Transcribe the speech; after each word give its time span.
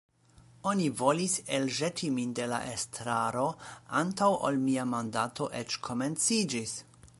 Oni 0.69 0.85
volis 1.01 1.35
elĵeti 1.57 2.09
min 2.15 2.31
de 2.39 2.47
la 2.55 2.59
estraro 2.71 3.45
antaŭ 4.01 4.31
ol 4.49 4.57
mia 4.67 4.89
mandato 4.97 5.51
eĉ 5.63 5.81
komenciĝis! 5.89 6.77